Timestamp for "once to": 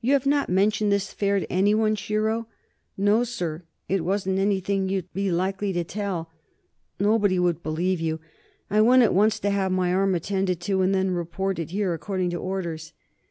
9.12-9.50